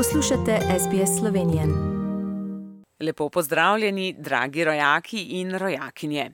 [0.00, 1.62] Poslušate SBS Slovenije.
[3.00, 6.30] Lepo pozdravljeni, dragi rojaki in rojakinje.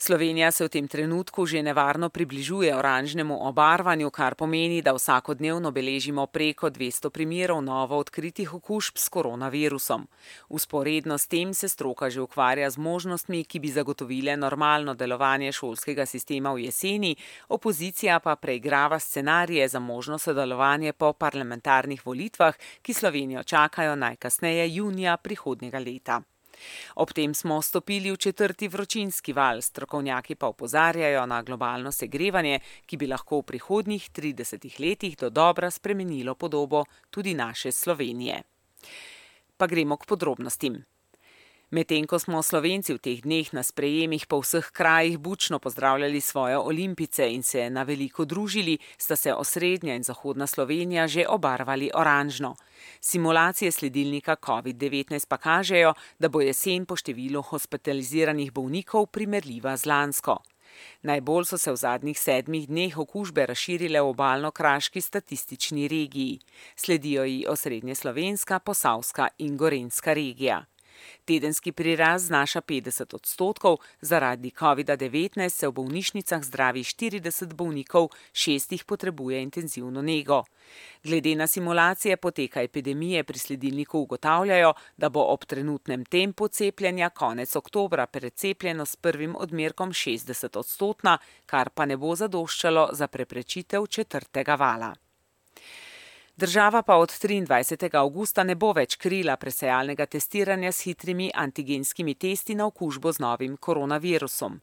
[0.00, 6.26] Slovenija se v tem trenutku že nevarno približuje oranžnemu obarvanju, kar pomeni, da vsakodnevno beležimo
[6.26, 10.06] preko 200 primerov novo odkritih okužb s koronavirusom.
[10.48, 16.06] Usporedno s tem se stroka že ukvarja z možnostmi, ki bi zagotovile normalno delovanje šolskega
[16.06, 17.16] sistema v jeseni,
[17.48, 25.16] opozicija pa preigrava scenarije za možno sodelovanje po parlamentarnih volitvah, ki Slovenijo čakajo najkasneje junija
[25.16, 26.22] prihodnjega leta.
[26.94, 32.96] Ob tem smo stopili v četrti vročinski val, strokovnjaki pa opozarjajo na globalno segrevanje, ki
[32.96, 38.42] bi lahko v prihodnjih 30 letih do dobra spremenilo podobo tudi naše Slovenije.
[39.56, 40.84] Pa gremo k podrobnostim.
[41.68, 46.56] Medtem ko smo Slovenci v teh dneh na sprejemih po vseh krajih bučno pozdravljali svoje
[46.56, 52.56] olimpice in se na veliko družili, sta se osrednja in zahodna Slovenija že obarvali oranžno.
[53.00, 60.38] Simulacije sledilnika COVID-19 pa kažejo, da bo jesen po številu hospitaliziranih bolnikov primerljiva z lansko.
[61.04, 66.40] Najbolj so se v zadnjih sedmih dneh okužbe razširile v obalno-kraški statistični regiji.
[66.76, 70.64] Sledijo ji osrednje slovenska, posavska in gorenska regija.
[71.24, 78.84] Tedenski prirast znaša 50 odstotkov, zaradi COVID-19 se v bolnišnicah zdravi 40 bolnikov, šest jih
[78.84, 80.44] potrebuje intenzivno nego.
[81.04, 87.56] Glede na simulacije poteka epidemije pri sledilniku ugotavljajo, da bo ob trenutnem tempu cepljenja konec
[87.56, 94.54] oktobra precepljenost s prvim odmerkom 60 odstotna, kar pa ne bo zadoščalo za preprečitev četrtega
[94.54, 94.94] vala.
[96.38, 97.96] Država pa od 23.
[97.98, 103.56] avgusta ne bo več krila presejalnega testiranja s hitrimi antigenskimi testi na okužbo z novim
[103.56, 104.60] koronavirusom.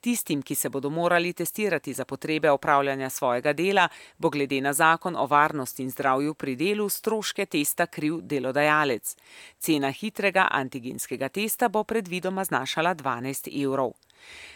[0.00, 5.16] Tistim, ki se bodo morali testirati za potrebe opravljanja svojega dela, bo glede na zakon
[5.16, 9.16] o varnosti in zdravju pri delu stroške testa kriv delodajalec.
[9.58, 13.92] Cena hitrega antigenskega testa bo predvidoma znašala 12 evrov.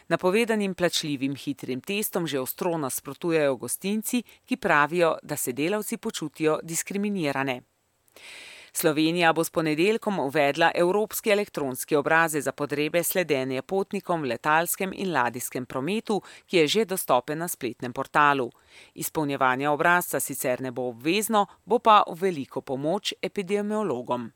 [0.08, 7.62] Napovedanim plačljivim hitrim testom že ostro nasprotujejo gostinci, ki pravijo, da se delavci počutijo diskriminirane.
[8.74, 15.12] Slovenija bo s ponedeljkom uvedla evropski elektronski obraze za potrebe sledenja potnikom v letalskem in
[15.12, 18.50] ladijskem prometu, ki je že dostopen na spletnem portalu.
[18.94, 24.32] Izpolnjevanje obrazca sicer ne bo obvezno, bo pa v veliko pomoč epidemiologom.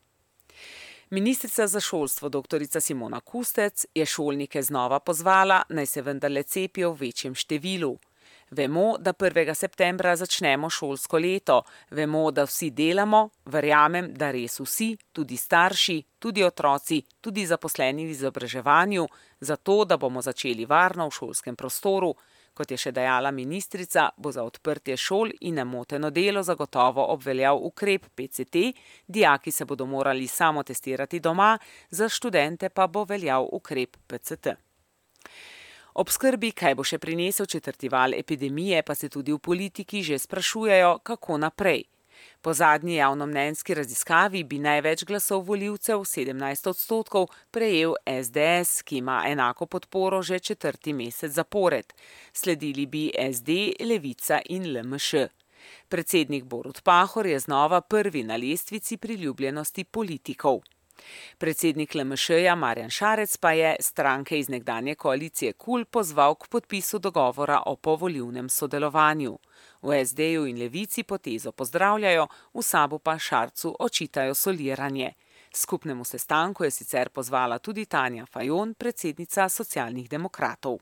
[1.09, 2.59] Ministrica za šolstvo dr.
[2.79, 7.93] Simona Kustec je šolnike znova pozvala, naj se vendarle cepijo v večjem številu.
[8.51, 9.53] Vemo, da 1.
[9.53, 16.43] septembra začnemo šolsko leto, vemo, da vsi delamo, verjamem, da res vsi, tudi starši, tudi
[16.43, 19.07] otroci, tudi zaposleni v izobraževanju,
[19.39, 22.13] zato da bomo začeli varno v šolskem prostoru,
[22.57, 28.07] Kot je še dejala ministrica, bo za odprtje šol in nemoteno delo zagotovo obveljal ukrep
[28.17, 28.71] PCT,
[29.07, 31.57] dijaki se bodo morali samo testirati doma,
[31.89, 34.55] za študente pa bo veljal ukrep PCT.
[36.01, 40.17] Ob skrbi, kaj bo še prinesel četrti val epidemije, pa se tudi v politiki že
[40.17, 41.85] sprašujejo, kako naprej.
[42.41, 49.65] Po zadnji javnomnenjski raziskavi bi največ glasov voljivcev, 17 odstotkov, prejel SDS, ki ima enako
[49.65, 51.93] podporo že četrti mesec zapored.
[52.33, 53.49] Sledili bi SD,
[53.79, 55.13] Levica in LMŠ.
[55.89, 60.61] Predsednik Borut Pahor je znova prvi na lestvici priljubljenosti politikov.
[61.37, 67.61] Predsednik LMŠ-ja Marjan Šarec pa je stranke iz nekdanje koalicije KUL pozval k podpisu dogovora
[67.65, 69.37] o povoljivnem sodelovanju.
[69.81, 75.13] V SD-ju in levici potezo pozdravljajo, v sabu pa Šarcu očitajo soliranje.
[75.53, 80.79] Skupnemu sestanku je sicer pozvala tudi Tanja Fajon, predsednica socialnih demokratov.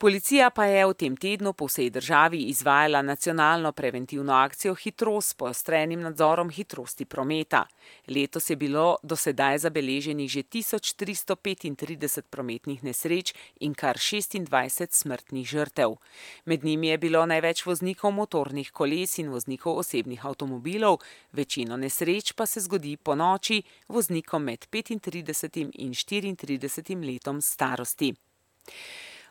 [0.00, 5.34] Policija pa je v tem tednu po vsej državi izvajala nacionalno preventivno akcijo Hitrost s
[5.34, 7.66] poostrenim nadzorom hitrosti prometa.
[8.08, 15.96] Letos je bilo do sedaj zabeleženih že 1335 prometnih nesreč in kar 26 smrtnih žrtev.
[16.44, 20.96] Med njimi je bilo največ voznikov motornih koles in voznikov osebnih avtomobilov,
[21.32, 28.14] večino nesreč pa se zgodi po noči voznikom med 35 in 34 letom starosti.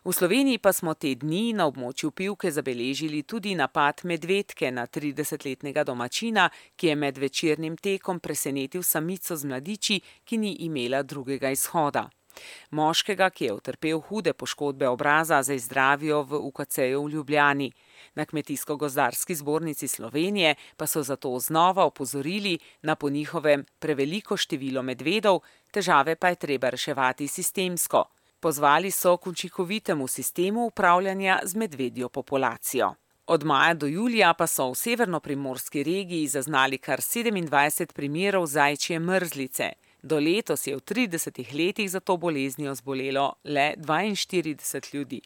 [0.04, 5.84] V Sloveniji pa smo te dni na območju Pivke zabeležili tudi napad medvedke na 30-letnega
[5.84, 12.08] domačina, ki je med večernim tekom presenetil samico z mladiči, ki ni imela drugega izhoda.
[12.72, 17.72] Moškega, ki je utrpel hude poškodbe obraza, zdaj zdravijo v UKC-ju v Ljubljani.
[18.16, 25.42] Na Kmetijsko-gozdarski zbornici Slovenije pa so zato znova opozorili na po njihovem preveliko število medvedov,
[25.72, 28.06] težave pa je treba reševati sistemsko.
[28.40, 32.94] Pozvali so k učinkovitemu sistemu upravljanja z medvedjo populacijo.
[33.28, 39.72] Od maja do julija pa so v severno-primorski regiji zaznali kar 27 primerov zajčje mrzlice.
[40.02, 45.22] Do letos je v 30 letih za to boleznijo zbolelo le 42 ljudi.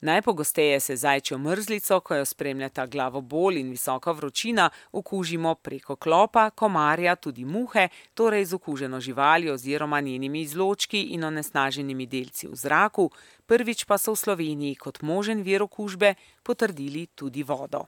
[0.00, 7.16] Najpogosteje se zajčjo mrzlico, ko jo spremljata glavobol in visoka vročina, okužimo preko klopa, komarja,
[7.16, 13.10] tudi muhe, torej z okuženo živaljo oziroma njenimi izločki in onesnaženimi delci v zraku,
[13.46, 17.86] prvič pa so v Sloveniji kot možen vir okužbe potrdili tudi vodo.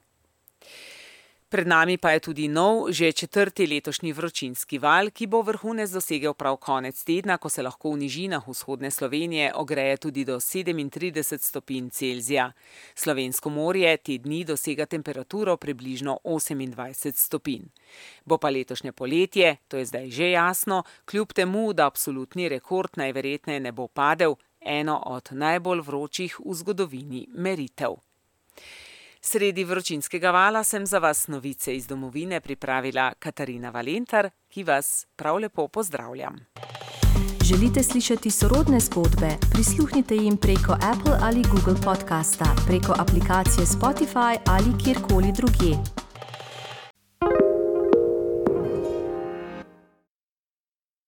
[1.50, 6.34] Pred nami pa je tudi nov, že četrti letošnji vročinski val, ki bo vrhunec dosegel
[6.38, 11.88] prav konec tedna, ko se lahko v nižinah vzhodne Slovenije ogreje tudi do 37 stopinj
[11.90, 12.52] Celzija.
[12.94, 17.66] Slovensko morje te dni dosega temperaturo približno 28 stopinj.
[18.24, 23.60] Bo pa letošnje poletje, to je zdaj že jasno, kljub temu, da absolutni rekord najverjetneje
[23.60, 27.98] ne bo padel, eno od najbolj vročih v zgodovini meritev.
[29.22, 35.36] Sredi vročinskega vala sem za vas novice iz domovine pripravila Katarina Valentar, ki vas prav
[35.36, 36.36] lepo pozdravljam.
[37.44, 39.28] Želite slišati sorodne zgodbe?
[39.52, 45.99] Prisluhnite jim preko Apple ali Google podcasta, preko aplikacije Spotify ali kjerkoli drugje.